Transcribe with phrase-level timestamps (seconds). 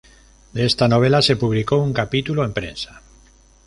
[0.55, 3.03] De esta novela se publicó un capítulo en prensa.